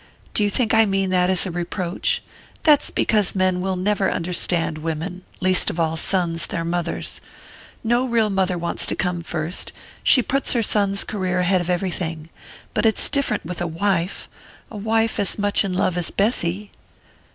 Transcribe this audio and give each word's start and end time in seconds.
"Do 0.33 0.43
you 0.43 0.49
think 0.49 0.73
I 0.73 0.85
mean 0.85 1.11
that 1.11 1.29
as 1.29 1.45
a 1.45 1.51
reproach? 1.51 2.23
That's 2.63 2.89
because 2.89 3.35
men 3.35 3.61
will 3.61 3.75
never 3.75 4.09
understand 4.11 4.79
women 4.79 5.21
least 5.41 5.69
of 5.69 5.79
all, 5.79 5.95
sons 5.95 6.47
their 6.47 6.65
mothers. 6.65 7.21
No 7.83 8.07
real 8.07 8.31
mother 8.31 8.57
wants 8.57 8.87
to 8.87 8.95
come 8.95 9.21
first; 9.21 9.71
she 10.03 10.23
puts 10.23 10.53
her 10.53 10.63
son's 10.63 11.03
career 11.03 11.37
ahead 11.41 11.61
of 11.61 11.69
everything. 11.69 12.29
But 12.73 12.87
it's 12.87 13.09
different 13.09 13.45
with 13.45 13.61
a 13.61 13.67
wife 13.67 14.27
and 14.71 14.79
a 14.81 14.83
wife 14.83 15.19
as 15.19 15.37
much 15.37 15.63
in 15.63 15.71
love 15.71 15.95
as 15.97 16.09
Bessy." 16.09 16.71